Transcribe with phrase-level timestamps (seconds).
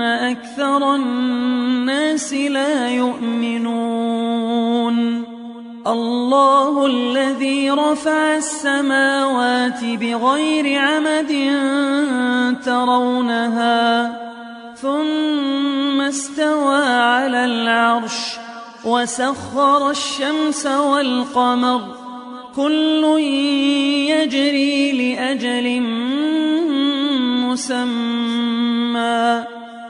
[0.00, 4.48] أكثر الناس لا يؤمنون.
[5.86, 11.32] الله الذي رفع السماوات بغير عمد
[12.64, 14.16] ترونها
[14.74, 18.36] ثم استوى على العرش
[18.84, 21.80] وسخر الشمس والقمر.
[22.56, 23.04] كل
[24.08, 25.82] يجري لأجل
[27.46, 29.57] مسمى.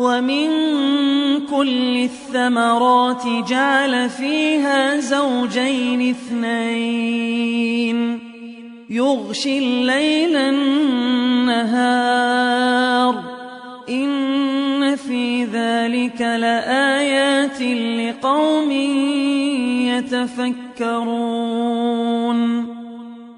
[0.00, 0.48] ومن
[1.46, 7.50] كل الثمرات جعل فيها زوجين اثنين.
[8.90, 11.70] يغشي الليل النهار.
[13.88, 18.70] إن في ذلك لآيات لقوم
[20.80, 21.10] يتفكرون.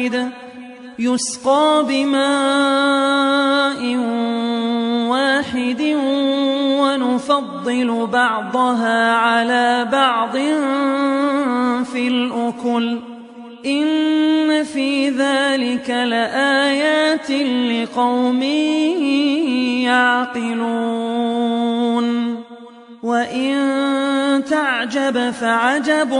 [0.00, 0.30] واحد
[0.98, 2.20] يسقى بماء
[5.10, 5.82] واحد
[6.80, 10.32] ونفضل بعضها على بعض
[11.84, 12.98] في الأكل.
[13.66, 18.42] إن في ذلك لآيات لقوم
[19.84, 21.20] يعقلون.
[23.02, 26.12] وإن تعجب فعجب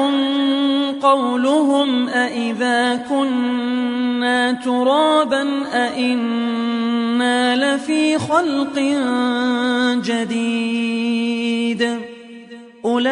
[1.02, 8.78] قولهم أإذا كنا ترابا أإنا لفي خلق
[10.04, 11.98] جديد
[12.84, 13.10] أولئك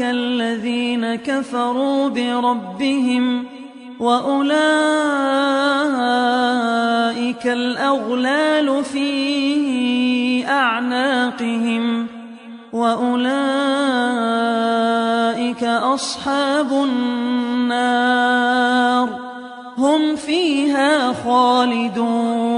[0.00, 3.57] الذين كفروا بربهم
[4.00, 4.58] وأولئك
[7.46, 12.06] الأغلال في أعناقهم
[12.72, 13.24] وأولئك
[15.64, 17.88] أصحاب النار
[19.78, 22.57] هم فيها خالدون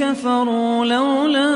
[0.00, 1.50] كفروا لولا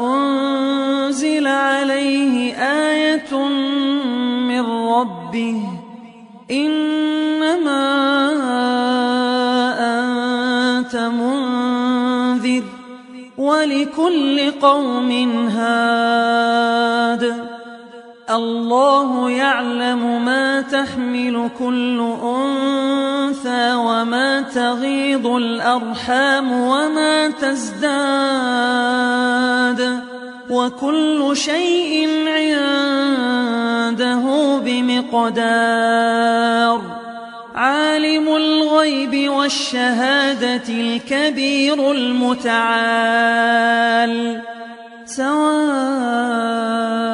[0.00, 3.48] أنزل عليه آية
[4.48, 5.62] من ربه
[6.50, 7.84] إنما
[9.78, 12.62] أنت منذر
[13.38, 15.10] ولكل قوم
[15.48, 17.34] هاد
[18.30, 22.33] الله يعلم ما تحمل كل أنثى
[24.54, 27.90] تغيض الأرحام وما تزداد
[30.50, 34.22] وكل شيء عنده
[34.64, 36.80] بمقدار.
[37.54, 43.34] عالم الغيب والشهادة الكبير المتعال.
[45.06, 47.13] سواء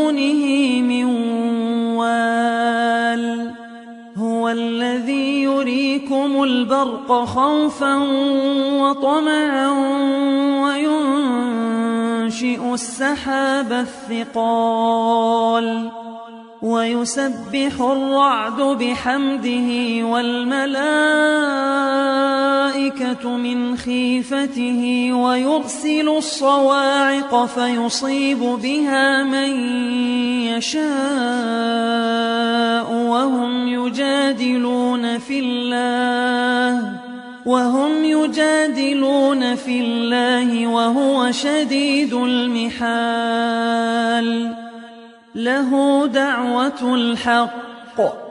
[6.81, 7.95] البرق خوفا
[8.81, 9.69] وطمعا
[10.63, 13.71] وينشئ السحاب
[14.11, 15.67] الثقال
[16.61, 19.69] ويسبح الرعد بحمده
[20.05, 20.71] والملائكة
[23.25, 29.49] من خيفته ويرسل الصواعق فيصيب بها من
[30.47, 30.81] يشاء
[32.93, 37.01] وهم يجادلون في الله
[37.45, 43.41] وهم يجادلون في الله وهو شديد المحال
[45.35, 48.30] له دعوة الحق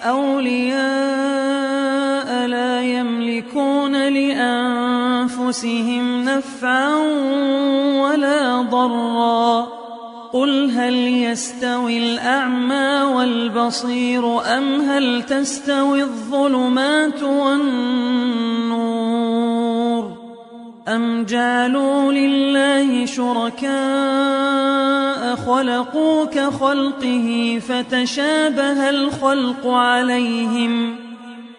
[0.00, 0.80] أولياء
[2.46, 5.64] لا يملكون لأنفسهم
[6.24, 6.96] نفعا
[8.02, 9.80] ولا ضرا.
[10.32, 18.20] قل هل يستوي الأعمى والبصير أم هل تستوي الظلمات والنور
[20.88, 23.70] أم جعلوا لله شركاء
[25.34, 30.96] خلقوا كخلقه فتشابه الخلق عليهم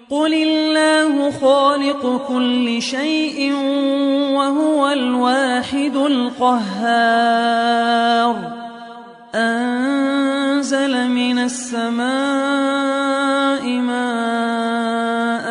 [0.09, 3.53] قل الله خالق كل شيء
[4.33, 7.41] وهو الواحد القهار
[9.35, 12.01] أنزل من السماء
[13.67, 15.50] ماء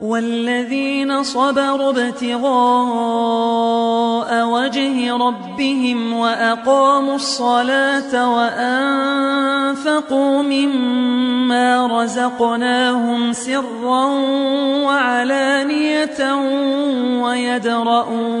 [0.00, 2.40] والذين صبروا ابتغاء
[4.46, 10.02] وجه ربهم وأقاموا الصلاة وأنفقوا
[10.42, 14.04] مما رزقناهم سرا
[14.84, 16.34] وعلانية
[17.22, 18.40] ويدرؤون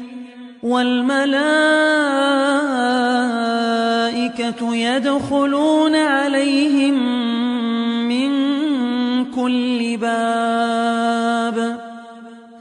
[0.63, 1.15] والملائكة
[4.75, 6.93] يدخلون عليهم
[8.07, 8.31] من
[9.25, 11.79] كل باب.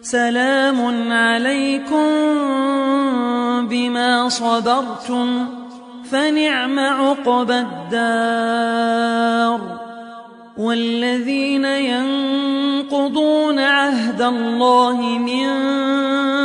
[0.03, 2.07] سلام عليكم
[3.69, 5.47] بما صبرتم
[6.11, 9.61] فنعم عقبى الدار.
[10.59, 15.47] والذين ينقضون عهد الله من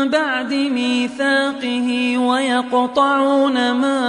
[0.09, 3.99] بعد ميثاقه ويقطعون ما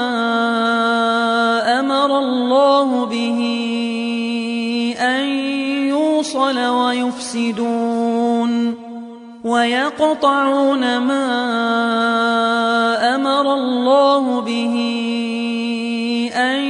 [1.80, 3.40] أمر الله به
[4.98, 5.28] أن
[5.88, 7.96] يوصل ويفسدون
[9.44, 11.26] ويقطعون ما
[13.14, 14.74] أمر الله به
[16.34, 16.64] أن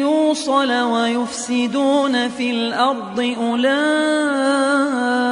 [0.00, 5.31] يوصل ويفسدون في الأرض أولئك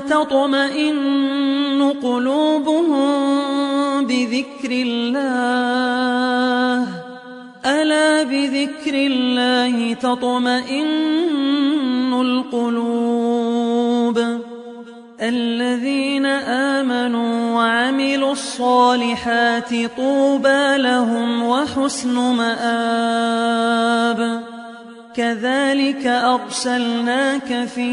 [0.00, 3.08] وتطمئن قلوبهم
[4.06, 5.28] بذكر الله.
[7.66, 10.84] ألا بذكر الله تطمئن
[12.20, 14.18] القلوب.
[15.20, 23.40] الذين آمنوا وعملوا الصالحات طوبى لهم وحسن مآب.
[25.14, 27.90] كذلك أرسلناك في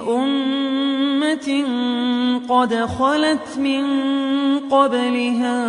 [0.00, 1.64] أمة
[2.48, 3.84] قد خلت من
[4.70, 5.64] قبلها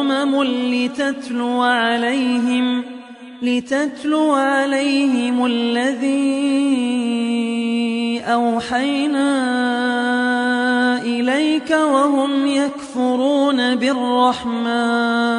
[0.00, 2.84] أمم لتتلو عليهم
[3.42, 6.58] لتتلو عليهم الذي
[8.26, 9.28] أوحينا
[11.02, 15.38] إليك وهم يكفرون بالرحمن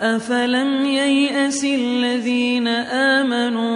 [0.00, 2.68] أفلم ييأس الذين
[3.18, 3.68] آمنوا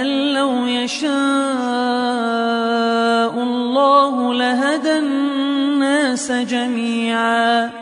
[0.00, 1.12] أن لو يشاء
[3.42, 7.81] الله لهدى الناس جميعا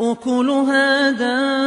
[0.00, 1.60] أكلها دائم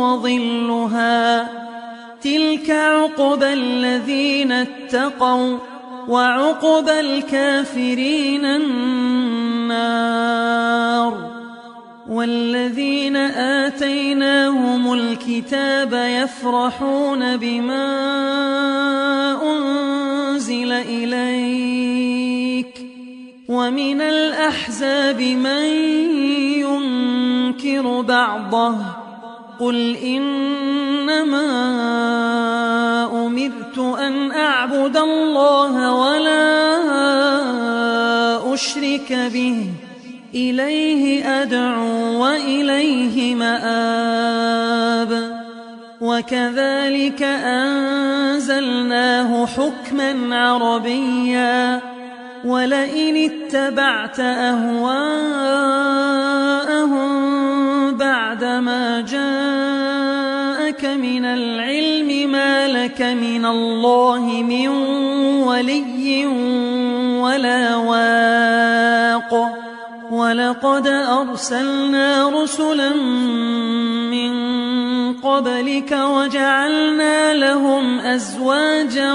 [0.00, 1.48] وظلها.
[2.22, 5.58] تلك عقبى الذين اتقوا
[6.08, 8.80] وعقبى الكافرين النار.
[12.10, 13.16] والذين
[13.66, 17.86] آتيناهم الكتاب يفرحون بما
[19.42, 21.49] أنزل إليك.
[23.50, 25.64] ومن الأحزاب من
[26.62, 28.76] ينكر بعضه
[29.60, 31.46] قل إنما
[33.26, 36.50] أمرت أن أعبد الله ولا
[38.54, 39.66] أشرك به
[40.34, 45.10] إليه أدعو وإليه مآب
[46.00, 47.22] وكذلك
[48.02, 48.66] أنزلناه
[49.46, 51.89] حكما عربيا
[52.44, 55.50] ولئن اتبعت أهواءهم
[57.96, 64.68] بعدما جاءك من العلم ما لك من الله من
[65.44, 66.26] ولي
[67.20, 69.60] ولا واق
[70.10, 72.92] ولقد أرسلنا رسلا
[74.10, 74.32] من
[75.12, 79.14] قبلك وجعلنا لهم أزواجا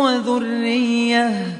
[0.00, 1.59] وذرية